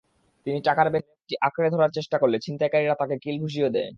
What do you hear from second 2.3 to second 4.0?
ছিনতাইকারীরা তাঁকে কিলঘুষিও দেয়।